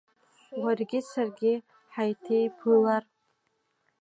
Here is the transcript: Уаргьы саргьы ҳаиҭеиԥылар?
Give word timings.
Уаргьы 0.61 0.99
саргьы 1.09 1.53
ҳаиҭеиԥылар? 1.93 3.03